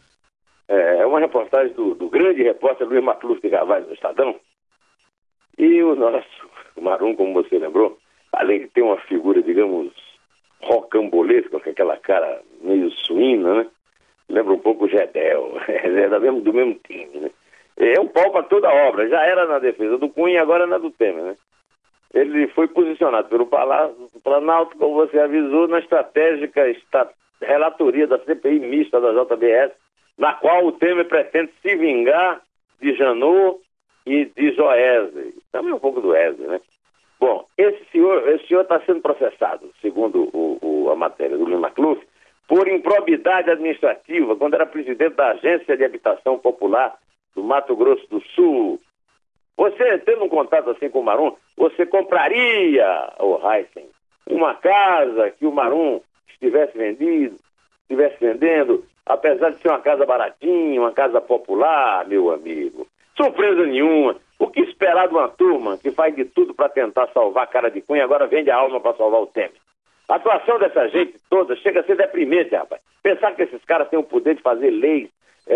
reportagem 1.26 1.74
do, 1.74 1.96
do 1.96 2.10
grande 2.10 2.44
repórter 2.44 2.88
Luiz 2.88 3.04
Macluf 3.04 3.42
de 3.42 3.50
Carvalho 3.50 3.86
do 3.86 3.94
Estadão. 3.94 4.36
E 5.58 5.82
o 5.84 5.96
nosso 5.96 6.50
Marum, 6.80 7.16
como 7.16 7.34
você 7.34 7.58
lembrou, 7.58 7.98
além 8.34 8.60
de 8.62 8.68
ter 8.68 8.82
uma 8.82 8.98
figura, 8.98 9.42
digamos, 9.42 9.94
rocambolesca, 10.62 11.60
com 11.60 11.70
aquela 11.70 11.98
cara 11.98 12.42
meio 12.62 12.92
suína, 12.92 13.64
né? 13.64 13.68
Lembra 14.28 14.54
um 14.54 14.60
pouco 14.60 14.86
o 14.86 14.90
Gedel, 14.90 15.58
é 15.68 16.10
do 16.10 16.22
mesmo, 16.22 16.42
do 16.42 16.54
mesmo 16.54 16.76
time, 16.86 17.20
né? 17.20 17.32
É 17.78 18.00
um 18.00 18.08
pau 18.08 18.32
para 18.32 18.44
toda 18.44 18.70
a 18.70 18.88
obra, 18.88 19.08
já 19.10 19.22
era 19.22 19.46
na 19.46 19.60
defesa 19.60 19.98
do 19.98 20.10
Cunha, 20.10 20.42
agora 20.42 20.64
é 20.64 20.68
na 20.68 20.78
do 20.78 20.92
Temer, 20.92 21.24
né? 21.24 21.38
Ele 22.14 22.48
foi 22.48 22.68
posicionado 22.70 23.28
pelo 23.28 23.46
Palácio, 23.46 24.10
Planalto, 24.24 24.78
como 24.78 24.96
você 24.96 25.20
avisou, 25.20 25.68
na 25.68 25.80
estratégica 25.80 26.62
esta, 26.62 27.10
relatoria 27.42 28.08
da 28.08 28.18
CPI 28.20 28.60
mista 28.60 29.00
da 29.02 29.12
JBS, 29.12 29.74
na 30.18 30.34
qual 30.34 30.66
o 30.66 30.72
Temer 30.72 31.08
pretende 31.08 31.52
se 31.62 31.76
vingar 31.76 32.42
de 32.80 32.94
Janot 32.96 33.60
e 34.06 34.26
de 34.26 34.52
Joesley, 34.54 35.34
também 35.52 35.74
um 35.74 35.80
pouco 35.80 36.02
do 36.02 36.10
Wesley, 36.10 36.48
né? 36.48 36.62
Bom, 37.20 37.46
esse 37.58 37.84
senhor 37.92 38.28
esse 38.30 38.48
senhor 38.48 38.62
está 38.62 38.80
sendo 38.82 39.02
processado, 39.02 39.72
segundo 39.82 40.30
o, 40.34 40.60
o, 40.62 40.92
a 40.92 40.96
matéria 40.96 41.38
do 41.38 41.46
Lima 41.46 41.72
Cluf, 41.72 42.02
por 42.48 42.68
improbidade 42.68 43.50
administrativa, 43.50 44.36
quando 44.36 44.54
era 44.54 44.66
presidente 44.66 45.16
da 45.16 45.32
Agência 45.32 45.76
de 45.76 45.84
Habitação 45.84 46.38
Popular 46.38 46.96
do 47.34 47.44
Mato 47.44 47.76
Grosso 47.76 48.08
do 48.10 48.22
Sul. 48.36 48.80
Você, 49.58 49.98
tendo 50.00 50.26
um 50.26 50.30
contato 50.30 50.70
assim 50.70 50.90
com 50.90 51.00
o 51.00 51.04
Marum, 51.04 51.36
você 51.56 51.86
compraria, 51.86 53.14
o 53.20 53.40
oh, 53.42 53.52
Heisen, 53.52 53.88
uma 54.28 54.54
casa 54.56 55.32
que 55.32 55.46
o 55.46 55.52
Marum 55.52 56.02
estivesse 56.30 56.78
vendido, 56.78 57.38
estivesse 57.84 58.18
vendendo, 58.20 58.86
apesar 59.06 59.52
de 59.52 59.62
ser 59.62 59.70
uma 59.70 59.80
casa 59.80 60.06
baratinha, 60.06 60.82
uma 60.82 60.92
casa 60.92 61.22
popular, 61.22 62.08
meu 62.08 62.32
amigo. 62.32 62.88
Surpresa 63.16 63.66
nenhuma. 63.66 64.16
O 64.38 64.48
que 64.48 64.62
esperar 64.62 65.08
de 65.08 65.14
uma 65.14 65.30
turma 65.30 65.78
que 65.78 65.92
faz 65.92 66.14
de 66.16 66.26
tudo 66.26 66.54
para 66.54 66.70
tentar 66.70 67.08
salvar 67.14 67.44
a 67.46 67.48
cara 67.48 67.70
de 67.70 67.82
cunha 67.82 68.04
agora 68.04 68.28
vende 68.28 68.52
a 68.52 68.58
alma 68.58 68.80
para 68.82 68.98
salvar 68.98 69.22
o 69.22 69.28
Temer? 69.28 69.54
A 70.10 70.16
atuação 70.16 70.60
dessa 70.60 70.88
gente 70.90 71.16
toda 71.30 71.56
chega 71.58 71.80
a 71.80 71.84
ser 71.84 71.96
deprimente, 71.96 72.54
rapaz. 72.56 72.82
Pensar 73.02 73.34
que 73.36 73.44
esses 73.44 73.64
caras 73.66 73.90
têm 73.90 73.98
o 73.98 74.04
poder 74.04 74.36
de 74.36 74.42
fazer 74.42 74.70
leis 74.70 75.10
é, 75.48 75.56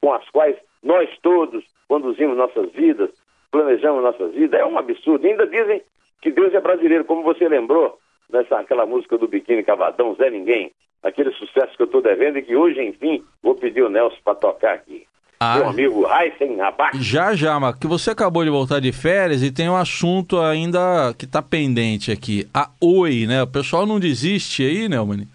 com 0.00 0.12
as 0.12 0.28
quais 0.30 0.56
nós 0.82 1.08
todos 1.22 1.64
conduzimos 1.88 2.36
nossas 2.36 2.70
vidas, 2.72 3.10
planejamos 3.50 4.02
nossas 4.02 4.32
vidas, 4.32 4.60
é 4.60 4.64
um 4.64 4.78
absurdo. 4.78 5.26
E 5.26 5.30
ainda 5.30 5.46
dizem 5.46 5.82
que 6.20 6.30
Deus 6.30 6.54
é 6.54 6.60
brasileiro, 6.60 7.04
como 7.04 7.22
você 7.22 7.48
lembrou, 7.48 7.98
nessa 8.30 8.58
aquela 8.58 8.86
música 8.86 9.18
do 9.18 9.28
Biquíni 9.28 9.62
Cavadão, 9.62 10.14
Zé 10.14 10.30
Ninguém, 10.30 10.72
aquele 11.02 11.32
sucesso 11.32 11.76
que 11.76 11.82
eu 11.82 11.86
estou 11.86 12.02
devendo 12.02 12.38
e 12.38 12.42
que 12.42 12.54
hoje, 12.54 12.80
enfim, 12.82 13.24
vou 13.42 13.54
pedir 13.54 13.82
o 13.82 13.88
Nelson 13.88 14.18
para 14.24 14.34
tocar 14.34 14.74
aqui. 14.74 15.04
Ah, 15.44 15.56
Meu 15.58 15.68
amigo 15.68 16.06
Heisen 16.08 16.56
Rabat. 16.56 16.96
Já, 17.02 17.34
já, 17.34 17.58
mas 17.58 17.74
que 17.76 17.88
você 17.88 18.12
acabou 18.12 18.44
de 18.44 18.50
voltar 18.50 18.78
de 18.78 18.92
férias 18.92 19.42
e 19.42 19.50
tem 19.50 19.68
um 19.68 19.74
assunto 19.74 20.38
ainda 20.38 21.12
que 21.18 21.24
está 21.24 21.42
pendente 21.42 22.12
aqui. 22.12 22.46
A 22.54 22.70
Oi, 22.80 23.26
né? 23.26 23.42
O 23.42 23.46
pessoal 23.48 23.84
não 23.84 23.98
desiste 23.98 24.62
aí, 24.62 24.88
né, 24.88 25.00
Mani? 25.00 25.26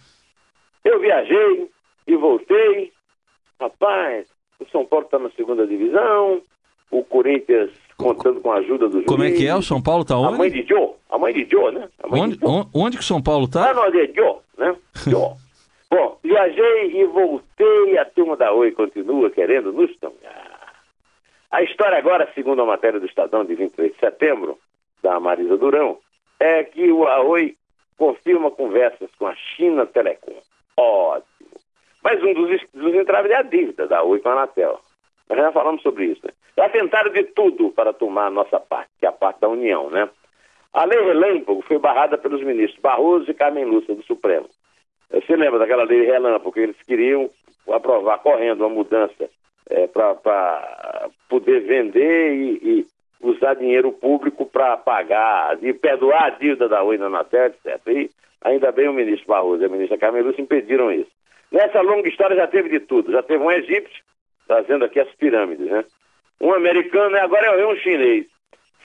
Eu 0.86 1.02
viajei 1.02 1.70
e 2.08 2.16
voltei. 2.16 2.94
Rapaz, 3.60 4.28
o 4.62 4.66
São 4.72 4.86
Paulo 4.86 5.04
está 5.04 5.20
na 5.20 5.30
segunda 5.32 5.68
divisão. 5.68 6.42
O 6.90 7.04
Corinthians 7.04 7.72
contando 7.98 8.40
com 8.40 8.52
a 8.54 8.60
ajuda 8.60 8.88
do 8.88 8.94
juiz. 8.94 9.08
Como 9.08 9.24
é 9.26 9.32
que 9.32 9.46
é? 9.46 9.54
O 9.54 9.62
São 9.62 9.82
Paulo 9.82 10.04
está 10.04 10.18
onde? 10.18 10.36
A 10.36 10.38
mãe 10.38 10.50
de 10.50 10.66
Joe. 10.66 10.92
A 11.10 11.18
mãe 11.18 11.34
de 11.34 11.46
Joe, 11.52 11.74
né? 11.74 11.90
Onde, 12.10 12.40
Joe. 12.40 12.66
onde 12.74 12.98
que 12.98 13.04
o 13.04 13.06
São 13.06 13.22
Paulo 13.22 13.44
está? 13.44 13.72
Ah, 13.72 13.74
não, 13.74 13.84
é 13.88 13.92
Joe, 13.92 14.38
né? 14.58 14.74
Joe. 15.06 15.47
Bom, 15.90 16.20
viajei 16.22 16.92
e 16.96 17.06
voltei. 17.06 17.98
A 17.98 18.06
turma 18.06 18.36
da 18.36 18.52
Oi 18.52 18.72
continua 18.72 19.30
querendo 19.30 19.72
nos 19.72 19.96
tomar. 19.98 20.58
A 21.50 21.64
história 21.64 21.98
agora, 21.98 22.30
segundo 22.36 22.62
a 22.62 22.66
matéria 22.66 23.00
do 23.00 23.06
Estadão 23.06 23.46
de 23.46 23.56
23 23.56 23.94
de 23.94 24.00
setembro, 24.00 24.60
da 25.02 25.20
Marisa 25.20 25.58
Durão, 25.58 25.98
é 26.40 26.64
que 26.64 26.92
o 26.92 27.04
Oi 27.30 27.56
confirma 27.98 28.52
conversas 28.52 29.10
com 29.18 29.28
a 29.28 29.36
China 29.36 29.86
Telecom. 29.86 30.36
Ótimo. 30.76 31.50
Mas 32.04 32.22
um 32.22 32.34
dos, 32.34 32.62
dos 32.74 32.94
entraves 32.94 33.32
é 33.32 33.36
a 33.36 33.42
dívida 33.42 33.88
da 33.88 34.04
Oi 34.04 34.20
com 34.20 34.30
a 34.30 34.34
Anatel. 34.34 34.80
Nós 35.30 35.40
já 35.40 35.52
falamos 35.52 35.82
sobre 35.82 36.06
isso. 36.06 36.22
Né? 36.26 36.32
Já 36.58 36.70
tentaram 36.70 37.12
de 37.12 37.24
tudo 37.24 37.72
para 37.72 37.94
tomar 37.94 38.28
a 38.28 38.32
nossa 38.32 38.60
parte, 38.60 38.92
que 39.00 39.06
é 39.06 39.10
a 39.10 39.14
parte 39.14 39.42
da 39.42 39.50
União, 39.50 39.90
né? 39.90 40.10
A 40.74 40.86
lei 40.86 41.02
relâmpago 41.02 41.62
foi 41.64 41.80
barrada 41.80 42.18
pelos 42.18 42.44
ministros 42.44 42.80
Barroso 42.82 43.30
e 43.32 43.34
Carmen 43.34 43.66
Lúcia 43.66 43.96
do 43.96 44.04
Supremo. 44.04 44.48
Você 45.12 45.36
lembra 45.36 45.60
daquela 45.60 45.84
lei 45.84 46.06
relâmpago 46.06 46.60
eles 46.60 46.82
queriam 46.86 47.30
aprovar 47.68 48.20
correndo 48.20 48.62
uma 48.62 48.70
mudança 48.70 49.30
é, 49.70 49.88
para 49.88 51.10
poder 51.30 51.62
vender 51.62 52.34
e, 52.34 52.80
e, 52.80 52.86
usar 53.22 53.56
dinheiro 53.56 53.92
público 53.92 54.46
para 54.46 54.78
pagar 54.78 55.58
e 55.64 55.74
perdoar 55.74 56.26
a 56.26 56.30
dívida 56.30 56.70
da 56.70 56.84
Oi 56.84 56.98
na 56.98 57.08
Anatel, 57.08 57.48
etc. 57.48 57.82
E 57.88 58.10
ainda 58.42 58.72
bem 58.72 58.88
o 58.88 58.94
ministro 58.94 59.28
Barroso 59.28 59.64
e 59.64 59.66
a 59.66 59.70
ministra 59.70 59.98
Carmen 59.98 60.22
Lúcia 60.22 60.42
impediram 60.42 60.92
isso. 60.92 61.12
Nessa 61.52 61.82
longa 61.82 62.08
história 62.08 62.36
já 62.36 62.48
teve 62.48 62.70
de 62.70 62.80
tudo. 62.82 63.12
Já 63.12 63.24
teve 63.24 63.44
um 63.44 63.52
egípcio 63.52 64.04
trazendo 64.48 64.86
aqui 64.86 65.00
as 65.00 65.10
pirâmides, 65.16 65.66
né? 65.66 65.84
Um 66.40 66.54
americano 66.54 67.16
e 67.16 67.20
agora 67.20 67.48
é 67.48 67.68
um 67.68 67.76
chinês. 67.78 68.26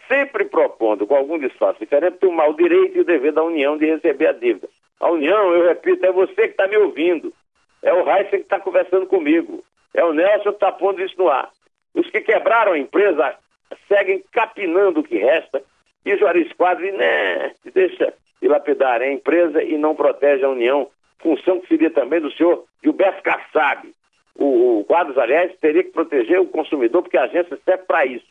Sempre 0.08 0.44
propondo 0.46 1.06
com 1.06 1.14
algum 1.14 1.38
disfarce 1.38 1.80
diferente 1.80 2.18
o 2.24 2.52
direito 2.54 2.98
e 2.98 3.00
o 3.00 3.04
dever 3.04 3.32
da 3.32 3.42
União 3.42 3.76
de 3.76 3.86
receber 3.86 4.28
a 4.28 4.32
dívida. 4.32 4.68
A 5.02 5.10
União, 5.10 5.52
eu 5.52 5.66
repito, 5.66 6.06
é 6.06 6.12
você 6.12 6.32
que 6.32 6.52
está 6.52 6.68
me 6.68 6.76
ouvindo. 6.76 7.34
É 7.82 7.92
o 7.92 8.08
Heisen 8.08 8.30
que 8.30 8.36
está 8.36 8.60
conversando 8.60 9.04
comigo. 9.04 9.64
É 9.92 10.04
o 10.04 10.12
Nelson 10.12 10.50
que 10.50 10.56
está 10.56 10.70
pondo 10.70 11.02
isso 11.02 11.18
no 11.18 11.28
ar. 11.28 11.50
Os 11.92 12.08
que 12.08 12.20
quebraram 12.20 12.72
a 12.72 12.78
empresa 12.78 13.34
seguem 13.88 14.22
capinando 14.30 15.00
o 15.00 15.02
que 15.02 15.18
resta 15.18 15.60
e 16.06 16.16
Juarez 16.16 16.52
Quadri, 16.52 16.92
né, 16.92 17.52
deixa 17.74 18.14
dilapidar 18.40 19.02
a 19.02 19.12
empresa 19.12 19.60
e 19.60 19.76
não 19.76 19.96
protege 19.96 20.44
a 20.44 20.50
União, 20.50 20.88
função 21.18 21.60
que 21.60 21.66
seria 21.66 21.90
também 21.90 22.20
do 22.20 22.30
senhor 22.32 22.64
Gilberto 22.82 23.24
Kassab. 23.24 23.92
O, 24.36 24.78
o 24.78 24.84
Quadros, 24.84 25.18
aliás, 25.18 25.52
teria 25.58 25.82
que 25.82 25.90
proteger 25.90 26.40
o 26.40 26.46
consumidor 26.46 27.02
porque 27.02 27.18
a 27.18 27.24
agência 27.24 27.58
serve 27.64 27.84
para 27.86 28.06
isso. 28.06 28.26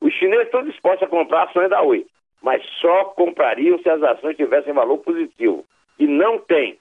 Os 0.00 0.12
chineses 0.14 0.46
estão 0.46 0.64
dispostos 0.64 1.04
a 1.04 1.10
comprar 1.10 1.44
ações 1.44 1.70
da 1.70 1.80
Oi, 1.80 2.04
mas 2.42 2.60
só 2.80 3.04
comprariam 3.04 3.78
se 3.78 3.88
as 3.88 4.02
ações 4.02 4.36
tivessem 4.36 4.72
valor 4.72 4.98
positivo 4.98 5.64
e 5.98 6.06
não 6.06 6.38
tem, 6.38 6.78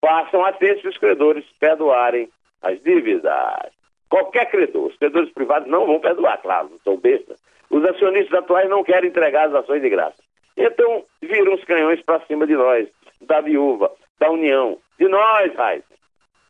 passam 0.00 0.44
a 0.44 0.52
ter 0.52 0.80
se 0.80 0.88
os 0.88 0.98
credores 0.98 1.44
perdoarem 1.58 2.28
as 2.62 2.80
dívidas. 2.82 3.72
Qualquer 4.08 4.50
credor, 4.50 4.86
os 4.86 4.96
credores 4.96 5.32
privados 5.32 5.68
não 5.68 5.86
vão 5.86 6.00
perdoar, 6.00 6.40
claro, 6.40 6.68
não 6.70 6.78
são 6.78 6.96
bestas. 6.96 7.40
Os 7.70 7.84
acionistas 7.84 8.38
atuais 8.38 8.68
não 8.68 8.84
querem 8.84 9.10
entregar 9.10 9.48
as 9.48 9.54
ações 9.54 9.82
de 9.82 9.90
graça. 9.90 10.16
Então, 10.56 11.04
viram 11.20 11.54
os 11.54 11.64
canhões 11.64 12.00
para 12.02 12.24
cima 12.26 12.46
de 12.46 12.54
nós, 12.54 12.88
da 13.20 13.40
viúva, 13.40 13.90
da 14.18 14.30
União, 14.30 14.78
de 14.98 15.08
nós, 15.08 15.54
Raiz. 15.54 15.84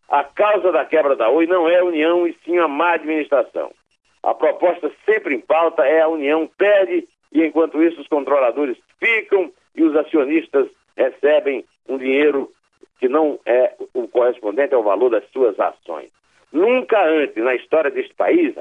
A 0.09 0.23
causa 0.23 0.71
da 0.71 0.85
quebra 0.85 1.17
da 1.17 1.29
Oi 1.29 1.47
não 1.47 1.69
é 1.69 1.79
a 1.79 1.85
União 1.85 2.27
e 2.27 2.37
sim 2.45 2.59
a 2.59 2.69
má 2.69 2.93
administração. 2.93 3.73
A 4.23 4.35
proposta 4.35 4.91
sempre 5.05 5.35
em 5.35 5.41
pauta 5.41 5.85
é 5.85 6.01
a 6.01 6.09
União 6.09 6.49
perde 6.59 7.09
e, 7.33 7.45
enquanto 7.45 7.83
isso, 7.83 8.01
os 8.01 8.07
controladores 8.07 8.77
ficam 9.01 9.51
e 9.75 9.83
os 9.83 9.97
acionistas 9.97 10.69
recebem 10.97 11.65
dinheiro 12.07 12.51
que 12.99 13.09
não 13.09 13.39
é 13.45 13.75
o 13.95 14.09
correspondente 14.09 14.75
ao 14.75 14.83
valor 14.83 15.11
das 15.11 15.29
suas 15.31 15.59
ações. 15.59 16.11
Nunca 16.53 17.03
antes 17.05 17.43
na 17.43 17.55
história 17.55 17.91
deste 17.91 18.15
país 18.15 18.55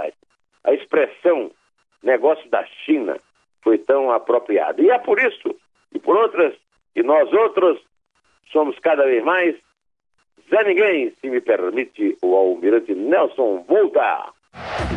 a 0.63 0.73
expressão 0.73 1.51
negócio 2.03 2.49
da 2.49 2.65
China 2.85 3.17
foi 3.61 3.77
tão 3.77 4.11
apropriada. 4.11 4.81
E 4.81 4.89
é 4.89 4.97
por 4.99 5.19
isso 5.19 5.55
e 5.93 5.99
por 5.99 6.17
outras 6.17 6.53
que 6.93 7.03
nós 7.03 7.31
outros 7.31 7.79
somos 8.51 8.77
cada 8.79 9.05
vez 9.05 9.23
mais 9.23 9.55
Zé 10.49 10.63
Ninguém, 10.63 11.11
se 11.19 11.29
me 11.29 11.41
permite 11.41 12.17
o 12.21 12.35
almirante 12.35 12.93
Nelson 12.93 13.65
voltar. 13.67 14.31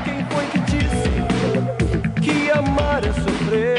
Quem 0.05 0.21
foi 0.31 0.45
que 0.53 0.59
disse 0.71 1.09
que 2.23 2.51
amar 2.51 3.03
é 3.03 3.13
sofrer? 3.13 3.78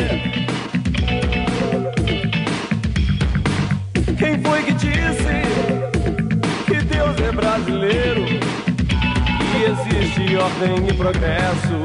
Ordem 10.39 10.87
e 10.87 10.93
progresso? 10.93 11.83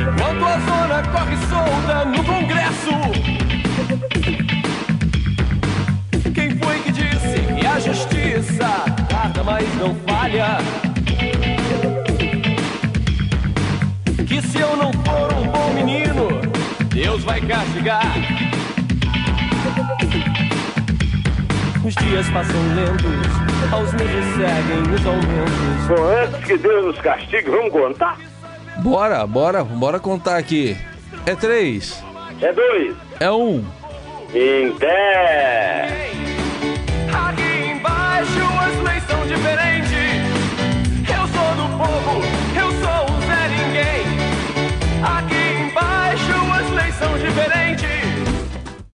Enquanto 0.00 0.44
a 0.44 0.58
zona 0.60 1.02
corre 1.08 1.36
solta 1.48 2.04
no 2.04 2.24
Congresso. 2.24 2.90
Quem 6.32 6.56
foi 6.58 6.78
que 6.80 6.92
disse 6.92 7.40
que 7.58 7.66
a 7.66 7.80
justiça 7.80 8.84
tarda, 9.08 9.42
mas 9.42 9.66
não 9.76 9.94
falha? 10.06 10.58
Que 14.26 14.40
se 14.40 14.60
eu 14.60 14.76
não 14.76 14.92
for 14.92 15.32
um 15.34 15.48
bom 15.48 15.72
menino, 15.74 16.28
Deus 16.92 17.24
vai 17.24 17.40
castigar. 17.40 18.14
Os 21.84 21.94
dias 21.96 22.28
passam 22.30 22.60
lentos, 22.76 23.49
aos 23.72 23.92
meses 23.92 24.24
seguem 24.36 24.94
os 24.94 25.06
aumentos. 25.06 25.86
Bom, 25.88 26.04
antes 26.04 26.44
que 26.44 26.56
Deus 26.56 26.86
nos 26.86 26.98
castigue, 27.00 27.50
vamos 27.50 27.70
contar? 27.70 28.18
Bora, 28.78 29.26
bora, 29.26 29.62
bora 29.64 30.00
contar 30.00 30.36
aqui. 30.36 30.76
É 31.26 31.34
três. 31.34 32.02
É 32.40 32.52
dois. 32.52 32.96
É 33.18 33.30
um. 33.30 33.64
Em 34.34 34.70
dez. 34.78 36.09